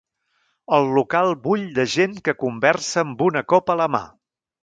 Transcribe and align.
El 0.77 0.87
local 0.95 1.33
bull 1.43 1.67
de 1.75 1.85
gent 1.97 2.17
que 2.29 2.35
conversa 2.45 3.05
amb 3.05 3.21
una 3.29 3.47
copa 3.53 3.75
a 3.77 3.79
la 3.83 3.89
mà. 3.97 4.05